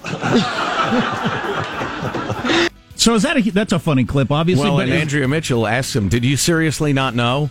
[2.96, 4.64] So is that a that's a funny clip, obviously.
[4.66, 7.50] Well, but and Andrea Mitchell asked him, "Did you seriously not know?"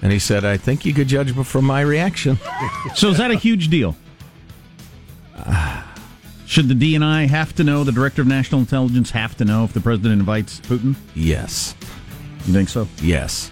[0.00, 2.38] And he said, "I think you could judge from my reaction."
[2.94, 3.94] so is that a huge deal?
[6.46, 7.82] Should the DNI have to know?
[7.84, 10.94] The director of national intelligence have to know if the president invites Putin?
[11.14, 11.74] yes,
[12.46, 12.86] You think so?
[13.02, 13.50] yes,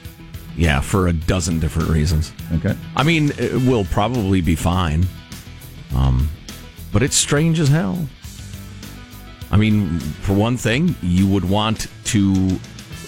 [0.57, 2.33] yeah, for a dozen different reasons.
[2.55, 2.75] Okay.
[2.97, 3.33] I mean,
[3.67, 5.05] we'll probably be fine,
[5.95, 6.31] um,
[6.95, 7.99] but it's strange as hell.
[9.51, 12.59] I mean, for one thing, you would want to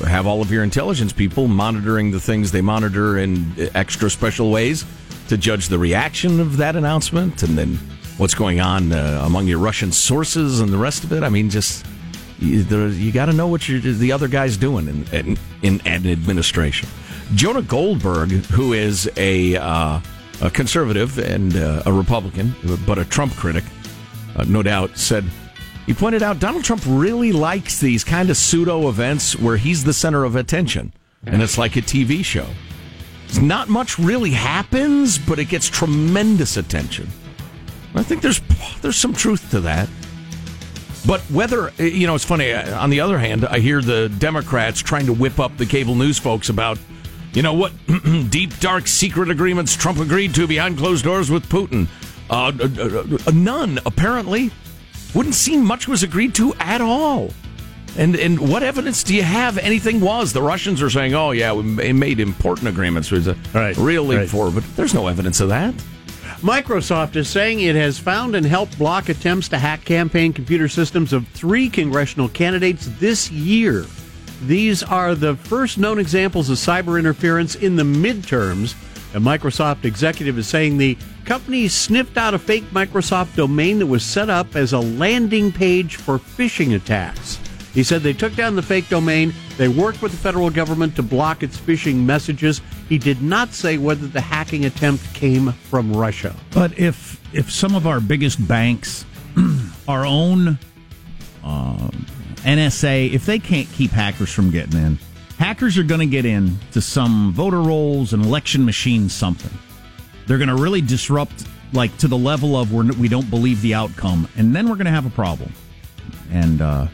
[0.06, 4.84] have all of your intelligence people monitoring the things they monitor in extra special ways
[5.28, 7.76] to judge the reaction of that announcement and then
[8.18, 11.22] what's going on uh, among your Russian sources and the rest of it.
[11.22, 11.86] I mean, just
[12.38, 16.88] you, you got to know what the other guy's doing in, in, in an administration.
[17.34, 20.00] Jonah Goldberg, who is a, uh,
[20.42, 22.54] a conservative and uh, a Republican,
[22.86, 23.64] but a Trump critic,
[24.36, 25.24] uh, no doubt, said
[25.86, 29.92] he pointed out Donald Trump really likes these kind of pseudo events where he's the
[29.92, 30.92] center of attention,
[31.24, 32.46] and it's like a TV show.
[33.40, 37.08] Not much really happens, but it gets tremendous attention.
[37.94, 38.40] I think there's
[38.82, 39.88] there's some truth to that.
[41.06, 42.52] But whether you know, it's funny.
[42.52, 45.94] uh, On the other hand, I hear the Democrats trying to whip up the cable
[45.94, 46.78] news folks about,
[47.32, 47.72] you know, what
[48.30, 51.86] deep, dark, secret agreements Trump agreed to behind closed doors with Putin.
[52.28, 54.50] Uh, uh, uh, none, apparently.
[55.14, 57.30] Wouldn't seem much was agreed to at all.
[57.96, 60.32] And and what evidence do you have anything was?
[60.34, 63.36] The Russians are saying, "Oh yeah, we made important agreements." It was a
[63.78, 64.28] real leap right.
[64.28, 65.74] forward, but there's no evidence of that.
[66.42, 71.14] Microsoft is saying it has found and helped block attempts to hack campaign computer systems
[71.14, 73.86] of three congressional candidates this year.
[74.42, 78.74] These are the first known examples of cyber interference in the midterms.
[79.16, 84.04] A Microsoft executive is saying the company sniffed out a fake Microsoft domain that was
[84.04, 87.38] set up as a landing page for phishing attacks.
[87.72, 89.32] He said they took down the fake domain.
[89.56, 92.60] They worked with the federal government to block its phishing messages.
[92.90, 96.36] He did not say whether the hacking attempt came from Russia.
[96.50, 99.06] But if if some of our biggest banks,
[99.88, 100.58] our own
[101.42, 102.06] um,
[102.44, 104.98] NSA, if they can't keep hackers from getting in,
[105.38, 109.56] hackers are going to get in to some voter rolls, and election machine, something.
[110.26, 113.74] They're going to really disrupt, like to the level of where we don't believe the
[113.74, 115.52] outcome, and then we're going to have a problem.
[116.32, 116.86] And uh,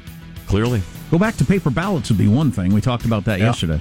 [0.46, 2.72] Clearly, Go back to paper ballots would be one thing.
[2.72, 3.46] We talked about that Yeah.
[3.46, 3.81] yesterday.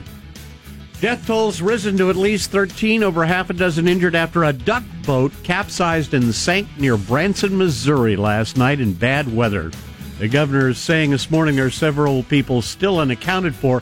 [1.00, 4.84] Death tolls risen to at least 13, over half a dozen injured after a duck
[5.06, 9.72] boat capsized and sank near Branson, Missouri last night in bad weather.
[10.20, 13.82] The governor is saying this morning there are several people still unaccounted for.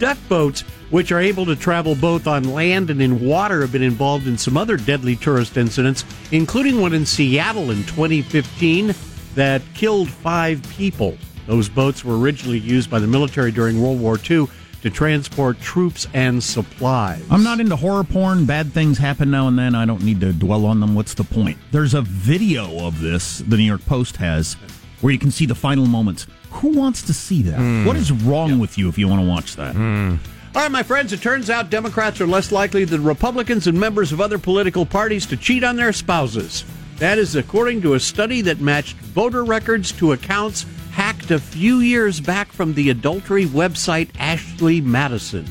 [0.00, 3.82] Duck boats, which are able to travel both on land and in water, have been
[3.82, 8.94] involved in some other deadly tourist incidents, including one in Seattle in 2015
[9.34, 11.18] that killed five people.
[11.46, 14.46] Those boats were originally used by the military during World War II
[14.80, 17.22] to transport troops and supplies.
[17.30, 18.46] I'm not into horror porn.
[18.46, 19.74] Bad things happen now and then.
[19.74, 20.94] I don't need to dwell on them.
[20.94, 21.58] What's the point?
[21.72, 24.54] There's a video of this the New York Post has
[25.02, 26.26] where you can see the final moments.
[26.50, 27.56] Who wants to see that?
[27.56, 27.84] Hmm.
[27.84, 29.76] What is wrong with you if you want to watch that?
[29.76, 34.10] All right, my friends, it turns out Democrats are less likely than Republicans and members
[34.10, 36.64] of other political parties to cheat on their spouses.
[36.96, 41.78] That is according to a study that matched voter records to accounts hacked a few
[41.78, 45.46] years back from the adultery website Ashley Madison.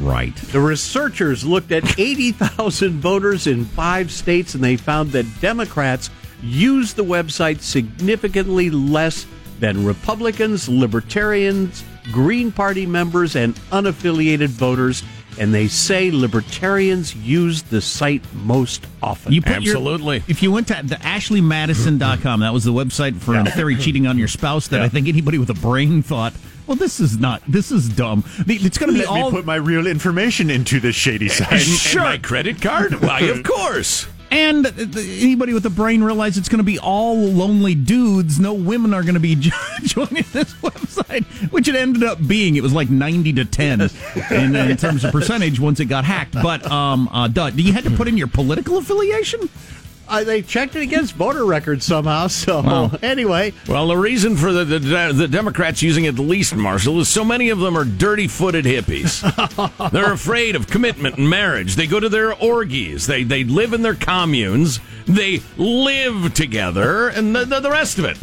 [0.00, 0.34] Right.
[0.34, 6.10] The researchers looked at 80,000 voters in five states and they found that Democrats
[6.42, 9.26] use the website significantly less
[9.64, 15.02] than Republicans, Libertarians, Green Party members, and unaffiliated voters.
[15.38, 19.32] And they say libertarians use the site most often.
[19.32, 23.46] You put your- if you went to the ashleymadison.com, that was the website for in
[23.46, 26.34] theory cheating on your spouse that I think anybody with a brain thought,
[26.66, 28.22] well, this is not, this is dumb.
[28.46, 29.30] It's going to be Let all.
[29.30, 31.60] me put my real information into this shady site.
[31.62, 32.02] Sure.
[32.02, 33.00] my credit card?
[33.02, 34.06] Why, of course.
[34.34, 38.40] And anybody with a brain realize it's going to be all lonely dudes.
[38.40, 39.50] No women are going to be jo-
[39.82, 42.56] joining this website, which it ended up being.
[42.56, 43.80] It was like ninety to ten
[44.32, 46.32] in, in terms of percentage once it got hacked.
[46.34, 49.48] But um, uh, duh, you had to put in your political affiliation.
[50.08, 52.26] Uh, they checked it against voter records somehow.
[52.28, 52.90] So Wow.
[53.02, 57.08] anyway, Well, the reason for the, the the Democrats using it the least, Marshall, is
[57.08, 59.22] so many of them are dirty-footed hippies.
[59.92, 61.76] They're afraid of commitment and marriage.
[61.76, 63.06] They go to their orgies.
[63.06, 64.80] They they live in their communes.
[65.06, 68.16] They live together, and the, the, the rest of it.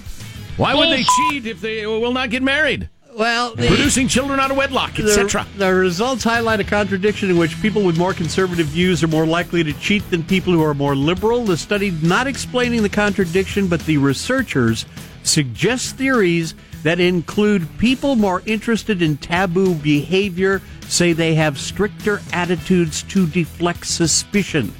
[0.57, 2.89] Why would they cheat if they will not get married?
[3.17, 5.45] Well, the- producing children out of wedlock, etc.
[5.53, 9.25] The, the results highlight a contradiction in which people with more conservative views are more
[9.25, 11.43] likely to cheat than people who are more liberal.
[11.43, 14.85] The study not explaining the contradiction, but the researchers
[15.23, 23.03] suggest theories that include people more interested in taboo behavior say they have stricter attitudes
[23.03, 24.73] to deflect suspicion.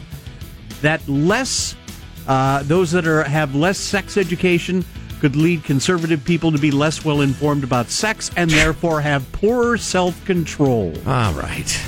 [0.82, 1.76] That less
[2.28, 4.86] uh, those that are have less sex education
[5.22, 9.78] could lead conservative people to be less well informed about sex and therefore have poorer
[9.78, 10.94] self control.
[11.08, 11.86] All right.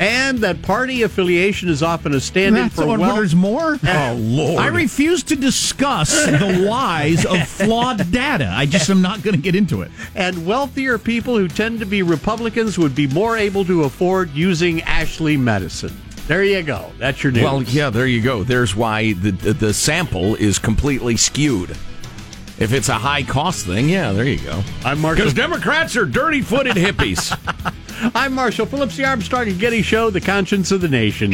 [0.00, 3.16] And that party affiliation is often a stand in That's for what wealth.
[3.16, 3.78] there's more.
[3.88, 4.60] Oh Lord!
[4.60, 8.52] I refuse to discuss the whys of flawed data.
[8.52, 9.90] I just am not going to get into it.
[10.14, 14.82] And wealthier people who tend to be Republicans would be more able to afford using
[14.82, 15.96] Ashley Madison.
[16.26, 16.92] There you go.
[16.98, 17.42] That's your news.
[17.44, 18.44] Well, yeah, there you go.
[18.44, 21.76] There's why the, the the sample is completely skewed.
[22.60, 24.62] If it's a high cost thing, yeah, there you go.
[24.84, 25.24] I'm Marshall.
[25.24, 27.32] Because Democrats are dirty footed hippies.
[28.14, 31.32] I'm Marshall Phillips, the Armstrong and Getty Show, the conscience of the nation.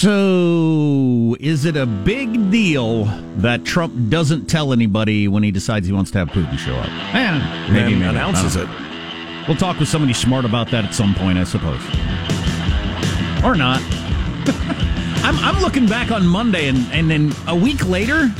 [0.00, 3.04] So, is it a big deal
[3.38, 6.86] that Trump doesn't tell anybody when he decides he wants to have Putin show up?
[7.72, 8.02] Maybe, And maybe.
[8.04, 8.68] announces it.
[9.46, 11.82] We'll talk with somebody smart about that at some point, I suppose.
[13.44, 13.82] Or not.
[15.22, 18.32] I'm, I'm looking back on Monday, and, and then a week later,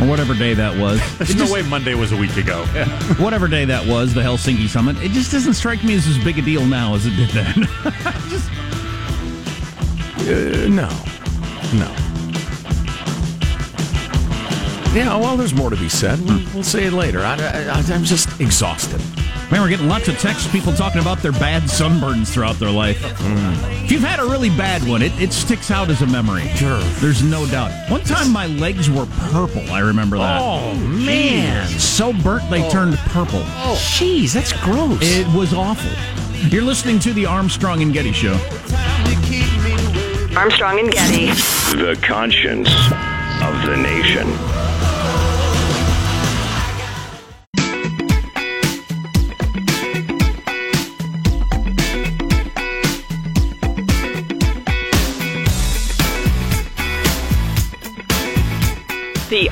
[0.00, 1.00] or whatever day that was.
[1.18, 2.64] There's no just- way Monday was a week ago.
[3.18, 6.38] whatever day that was, the Helsinki summit, it just doesn't strike me as as big
[6.38, 7.54] a deal now as it did then.
[8.28, 8.50] Just-
[10.22, 10.88] Uh, no,
[11.74, 11.90] no.
[14.94, 16.20] Yeah, well, there's more to be said.
[16.20, 17.20] We'll, we'll say it later.
[17.20, 19.00] I, I, I'm just exhausted.
[19.52, 22.98] Man, we're getting lots of texts, people talking about their bad sunburns throughout their life.
[23.84, 26.48] If you've had a really bad one, it, it sticks out as a memory.
[26.56, 26.80] Sure.
[27.00, 27.70] There's no doubt.
[27.90, 29.70] One time my legs were purple.
[29.70, 30.40] I remember that.
[30.40, 31.68] Oh, man.
[31.68, 32.70] So burnt they oh.
[32.70, 33.42] turned purple.
[33.44, 34.98] Oh, jeez, that's gross.
[35.02, 35.90] It was awful.
[36.48, 38.32] You're listening to the Armstrong and Getty Show.
[40.34, 41.26] Armstrong and Getty.
[41.76, 44.71] The conscience of the nation.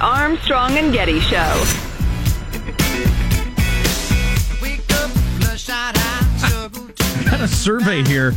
[0.00, 1.64] Armstrong and Getty Show.
[7.40, 8.34] got a survey here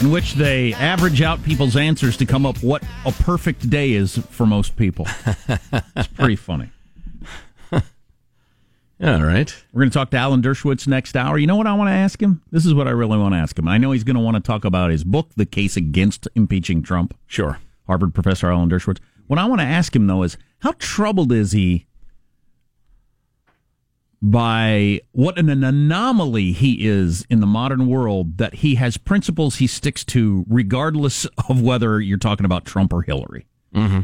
[0.00, 4.18] in which they average out people's answers to come up what a perfect day is
[4.30, 5.06] for most people.
[5.96, 6.70] It's pretty funny.
[7.72, 7.80] All
[9.00, 9.64] right.
[9.72, 11.36] We're going to talk to Alan Dershowitz next hour.
[11.36, 12.42] You know what I want to ask him?
[12.52, 13.66] This is what I really want to ask him.
[13.66, 16.82] I know he's going to want to talk about his book, The Case Against Impeaching
[16.82, 17.18] Trump.
[17.26, 17.58] Sure.
[17.88, 18.98] Harvard professor Alan Dershowitz.
[19.26, 21.86] What I want to ask him, though, is how troubled is he
[24.22, 29.66] by what an anomaly he is in the modern world that he has principles he
[29.66, 33.48] sticks to regardless of whether you're talking about Trump or Hillary.
[33.74, 34.02] Mm-hmm.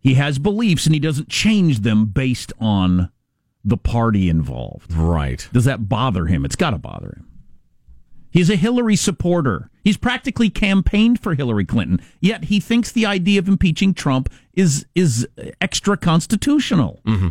[0.00, 3.10] He has beliefs and he doesn't change them based on
[3.64, 4.92] the party involved.
[4.92, 5.48] Right.
[5.52, 6.44] Does that bother him?
[6.44, 7.28] It's got to bother him.
[8.34, 9.70] He's a Hillary supporter.
[9.84, 14.84] He's practically campaigned for Hillary Clinton, yet he thinks the idea of impeaching Trump is
[14.96, 15.26] is
[15.60, 17.00] extra constitutional.
[17.06, 17.28] Mm-hmm.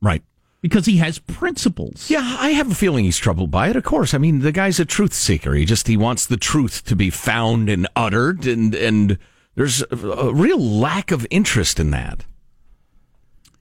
[0.00, 0.22] Right.
[0.60, 2.08] Because he has principles.
[2.08, 3.76] Yeah, I have a feeling he's troubled by it.
[3.76, 5.54] Of course, I mean the guy's a truth seeker.
[5.54, 9.18] He just he wants the truth to be found and uttered, and and
[9.56, 12.24] there's a, a real lack of interest in that.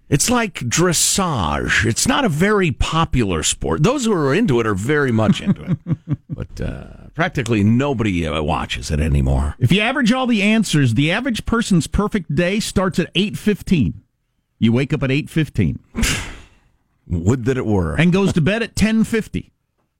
[0.09, 1.85] It's like dressage.
[1.85, 3.83] It's not a very popular sport.
[3.83, 5.77] Those who are into it are very much into it,
[6.29, 9.55] but uh, practically nobody uh, watches it anymore.
[9.59, 13.93] If you average all the answers, the average person's perfect day starts at 8:15.
[14.57, 15.77] You wake up at 8:15.
[17.07, 17.95] Would that it were.
[17.95, 19.51] And goes to bed at 10:50.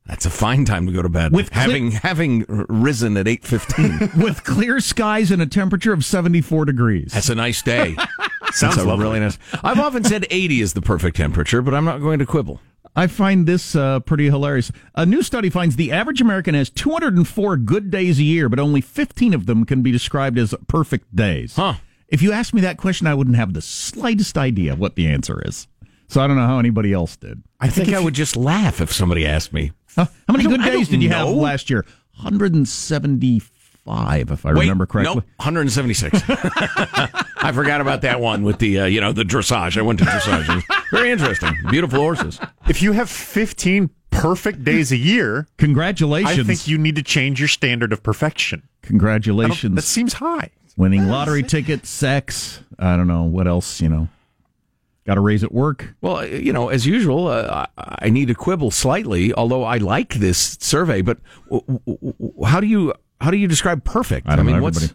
[0.08, 1.34] That's a fine time to go to bed.
[1.34, 7.12] With having having risen at 8:15 with clear skies and a temperature of 74 degrees.
[7.14, 7.96] That's a nice day.
[8.54, 9.04] Sounds a lovely.
[9.04, 9.38] really nice.
[9.64, 12.62] I've often said 80 is the perfect temperature, but I'm not going to quibble.
[12.96, 14.72] I find this uh, pretty hilarious.
[14.96, 18.82] A new study finds the average American has 204 good days a year, but only
[18.82, 21.56] 15 of them can be described as perfect days.
[21.56, 21.76] Huh.
[22.08, 25.42] If you asked me that question, I wouldn't have the slightest idea what the answer
[25.46, 25.68] is.
[26.08, 27.44] So I don't know how anybody else did.
[27.60, 29.74] I, think, I would just laugh if somebody asked me.
[29.96, 30.08] Huh?
[30.28, 31.86] How many good days did you have last year?
[32.16, 35.16] 175, if I Wait, remember correctly.
[35.16, 36.20] nope, 176.
[37.42, 39.78] I forgot about that one with the uh, you know the dressage.
[39.78, 40.64] I went to dressage.
[40.92, 41.56] Very interesting.
[41.70, 42.40] Beautiful horses.
[42.68, 46.40] If you have 15 perfect days a year, Congratulations.
[46.40, 48.68] I think you need to change your standard of perfection.
[48.82, 49.76] Congratulations.
[49.76, 50.52] That seems high.
[50.78, 52.62] Winning lottery tickets, sex.
[52.78, 53.24] I don't know.
[53.24, 54.08] What else, you know?
[55.06, 55.94] Got to raise at work.
[56.02, 59.34] Well, uh, you know, as usual, uh, I I need to quibble slightly.
[59.34, 61.18] Although I like this survey, but
[61.50, 64.28] w- w- w- how do you how do you describe perfect?
[64.30, 64.62] I don't mean, know.
[64.64, 64.94] what's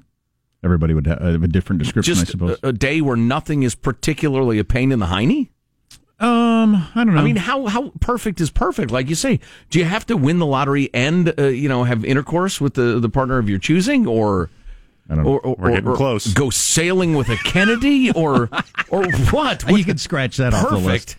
[0.64, 2.58] Everybody, everybody would have a different description, I suppose.
[2.62, 5.50] a, a day where nothing is particularly a pain in the hiney?
[6.20, 7.20] um, I don't know.
[7.20, 8.90] I mean, how how perfect is perfect?
[8.90, 12.04] Like you say, do you have to win the lottery and uh, you know have
[12.04, 14.48] intercourse with the the partner of your choosing, or
[15.10, 16.32] I don't or, or, We're getting or close.
[16.32, 18.48] Go sailing with a Kennedy, or
[18.88, 19.68] or what?
[19.68, 21.16] you can scratch that off the list.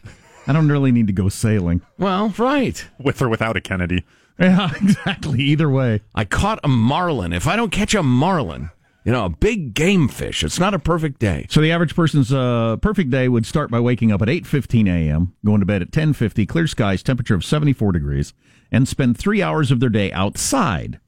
[0.47, 1.81] I don't really need to go sailing.
[1.97, 2.85] Well, right.
[2.99, 4.03] With or without a Kennedy.
[4.37, 5.39] Yeah, exactly.
[5.39, 6.01] Either way.
[6.13, 7.31] I caught a marlin.
[7.31, 8.69] If I don't catch a marlin,
[9.05, 11.45] you know, a big game fish, it's not a perfect day.
[11.49, 15.33] So the average person's uh, perfect day would start by waking up at 8:15 a.m.,
[15.45, 18.33] going to bed at 10:50, clear skies, temperature of 74 degrees,
[18.71, 20.99] and spend 3 hours of their day outside.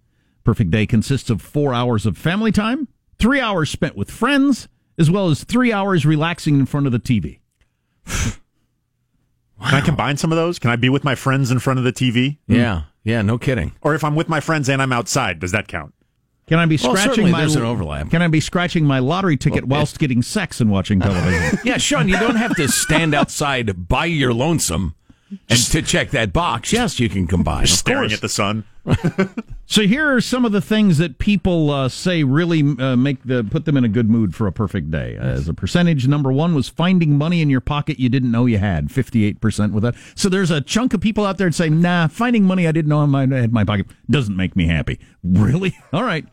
[0.44, 4.68] Perfect day consists of 4 hours of family time, 3 hours spent with friends,
[5.00, 7.40] as well as 3 hours relaxing in front of the TV.
[8.06, 10.60] Can I combine some of those?
[10.60, 12.38] Can I be with my friends in front of the TV?
[12.46, 13.74] Yeah, yeah, no kidding.
[13.82, 15.96] Or if I'm with my friends and I'm outside, does that count?
[16.48, 18.10] Can I be Well, scratching certainly my there's an overlap.
[18.10, 21.60] Can I be scratching my lottery ticket Well, whilst getting sex and watching television?
[21.66, 24.96] Yeah, Sean, you don't have to stand outside by your lonesome
[25.50, 26.72] and to check that box.
[26.72, 27.66] Yes, you can combine.
[27.66, 28.64] Just of staring at the sun.
[29.70, 33.44] So here are some of the things that people uh, say really uh, make the
[33.44, 35.18] put them in a good mood for a perfect day.
[35.18, 38.60] As a percentage, number one was finding money in your pocket you didn't know you
[38.60, 39.96] had, fifty eight percent with that.
[40.16, 42.88] So there's a chunk of people out there that say, "Nah, finding money I didn't
[42.88, 45.78] know I had in my pocket doesn't make me happy." Really?
[45.92, 46.26] All right.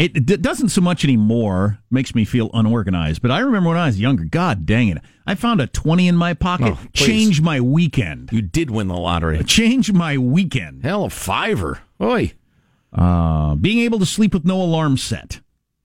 [0.00, 1.78] It, doesn't so much anymore.
[1.90, 3.20] Makes me feel unorganized.
[3.22, 4.24] But I remember when I was younger.
[4.24, 4.98] God dang it!
[5.26, 6.74] I found a twenty in my pocket.
[6.76, 8.30] Oh, changed my weekend.
[8.32, 9.42] You did win the lottery.
[9.44, 10.84] Changed my weekend.
[10.84, 11.80] Hell, a fiver.
[12.00, 12.32] Oi.
[12.92, 15.40] Uh, being able to sleep with no alarm set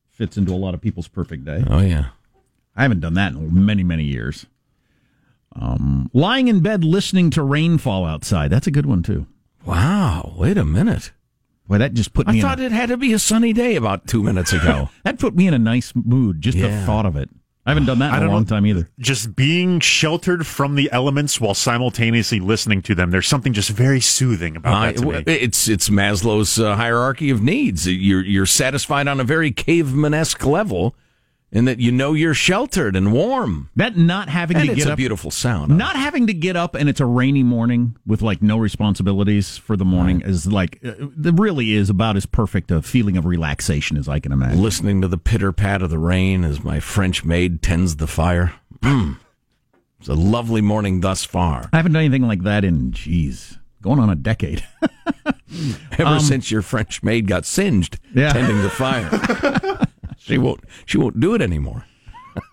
[0.09, 1.63] fits into a lot of people's perfect day.
[1.69, 2.07] Oh yeah.
[2.75, 4.45] I haven't done that in many, many years.
[5.55, 8.51] Um, lying in bed listening to rainfall outside.
[8.51, 9.27] That's a good one, too.
[9.65, 10.33] Wow.
[10.37, 11.11] Wait a minute.
[11.67, 12.39] Boy, that just put me.
[12.39, 14.89] I thought in it had to be a sunny day about two minutes ago.
[15.03, 17.29] that put me in a nice mood, just the thought of it.
[17.67, 18.47] I haven't done that in a long know.
[18.47, 18.87] time either.
[18.99, 23.09] Just being sheltered from the elements while simultaneously listening to them.
[23.09, 27.87] There's something just very soothing about Uh, that it's it's Maslow's uh, hierarchy of needs.
[27.87, 30.95] You're you're satisfied on a very caveman-esque level,
[31.55, 33.69] in that you know you're sheltered and warm.
[33.75, 35.75] That not having And to it's get a up, beautiful sound.
[35.77, 39.75] not having to get up, and it's a rainy morning with like no responsibilities for
[39.77, 43.97] the morning is like uh, it really is about as perfect a feeling of relaxation
[43.97, 44.61] as I can imagine.
[44.61, 48.53] Listening to the pitter pat of the rain as my French maid tends the fire.
[48.81, 49.17] Mm.
[49.99, 51.69] It's a lovely morning thus far.
[51.73, 54.63] I haven't done anything like that in, jeez going on a decade.
[55.99, 58.33] Ever Um, since your French maid got singed Yeah.
[58.33, 59.07] tending the fire,
[60.25, 60.61] she won't.
[60.85, 61.85] She won't do it anymore.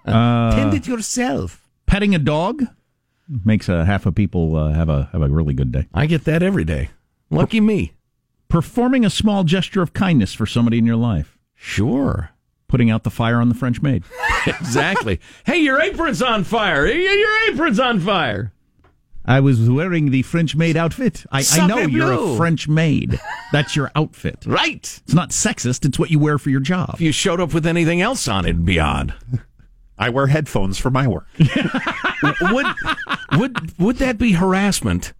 [0.06, 1.68] Uh, Tend it yourself.
[1.86, 2.62] Petting a dog
[3.44, 5.88] makes a half of people uh, have a have a really good day.
[5.92, 6.90] I get that every day.
[7.30, 7.92] Lucky me.
[8.48, 11.36] Performing a small gesture of kindness for somebody in your life.
[11.56, 12.30] Sure.
[12.68, 14.04] Putting out the fire on the French maid.
[14.46, 15.18] exactly.
[15.44, 16.86] Hey, your apron's on fire.
[16.86, 18.52] Your apron's on fire.
[19.24, 21.24] I was wearing the French maid outfit.
[21.30, 23.20] I, I Sacre know you're a French maid.
[23.52, 24.44] That's your outfit.
[24.52, 25.00] Right.
[25.04, 25.84] It's not sexist.
[25.86, 26.90] It's what you wear for your job.
[26.94, 29.14] If you showed up with anything else on, it'd be odd.
[29.98, 31.26] I wear headphones for my work.
[32.42, 32.66] would
[33.38, 35.12] would would that be harassment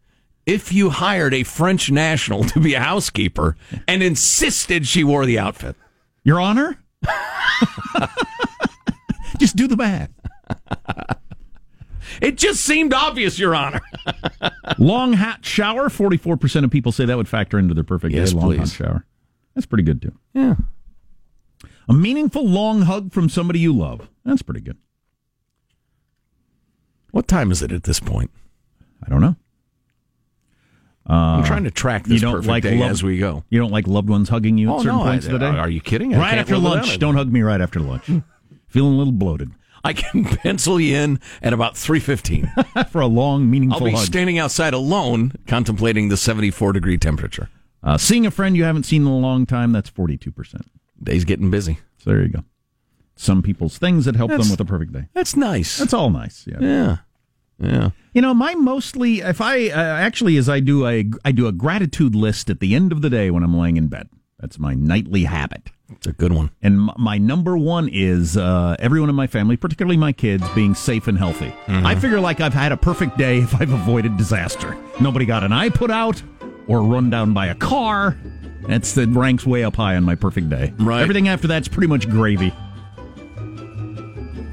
[0.45, 5.39] if you hired a French national to be a housekeeper and insisted she wore the
[5.39, 5.77] outfit?
[6.25, 6.79] Your Honor?
[9.39, 10.11] Just do the math.
[12.23, 13.81] It just seemed obvious, Your Honor.
[14.79, 15.91] Long hot shower.
[15.91, 18.37] Forty-four percent of people say that would factor into their perfect Yes, day.
[18.39, 18.73] Long hot please.
[18.73, 19.05] shower.
[19.55, 20.13] That's pretty good too.
[20.33, 20.55] Yeah.
[21.89, 24.09] A meaningful long hug from somebody you love.
[24.25, 24.79] That's pretty good.
[27.11, 28.31] What time is it at this point?
[29.05, 29.37] I don't know.
[31.11, 33.43] Uh, I'm trying to track this you don't perfect like day loved- as we go.
[33.51, 35.51] You don't like loved ones hugging you at Oh, certain no, points I- of the
[35.51, 35.59] day.
[35.59, 36.15] are you kidding?
[36.15, 36.99] I Right after lunch.
[37.01, 38.05] Don't hug me right after lunch.
[38.69, 39.51] Feeling a little bloated
[39.85, 42.89] I can pencil you in at about 3:15.
[42.91, 44.05] for a long, meaningful I'll be hug.
[44.05, 47.49] standing outside alone contemplating the 74 degree temperature.
[47.83, 49.73] Uh, seeing a friend you haven't seen in a long time.
[49.73, 50.67] That's forty-two percent.
[51.03, 51.79] Day's getting busy.
[51.99, 52.45] So there you go.
[53.17, 55.09] Some people's things that help That's- them with a perfect day.
[55.15, 55.79] That's nice.
[55.79, 56.45] That's all nice.
[56.47, 56.59] Yeah.
[56.61, 56.97] yeah.
[57.59, 57.91] Yeah.
[58.15, 61.53] You know, my mostly, if I uh, actually, as I do, I I do a
[61.53, 64.09] gratitude list at the end of the day when I'm laying in bed.
[64.43, 65.71] That's my nightly habit.
[65.89, 66.51] It's a good one.
[66.63, 71.07] And my number one is uh, everyone in my family, particularly my kids, being safe
[71.07, 71.55] and healthy.
[71.67, 71.87] Mm-hmm.
[71.87, 74.77] I figure like I've had a perfect day if I've avoided disaster.
[75.01, 76.21] Nobody got an eye put out
[76.67, 78.19] or run down by a car.
[78.67, 80.75] That's that ranks way up high on my perfect day.
[80.77, 81.03] Right.
[81.03, 82.53] Everything after that's pretty much gravy.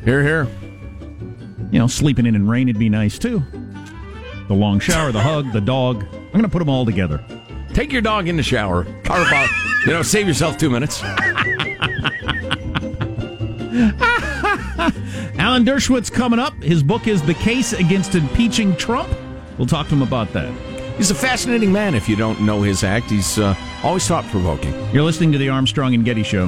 [0.05, 0.47] Here, here.
[1.71, 3.41] You know, sleeping in and rain would be nice too.
[4.47, 6.05] The long shower, the hug, the dog.
[6.11, 7.23] I'm going to put them all together.
[7.79, 8.85] Take your dog in the shower.
[9.85, 11.01] You know, save yourself two minutes.
[15.39, 16.53] Alan Dershowitz coming up.
[16.61, 19.07] His book is The Case Against Impeaching Trump.
[19.57, 20.51] We'll talk to him about that.
[20.97, 23.09] He's a fascinating man if you don't know his act.
[23.09, 24.73] He's uh, always thought provoking.
[24.93, 26.47] You're listening to the Armstrong and Getty Show.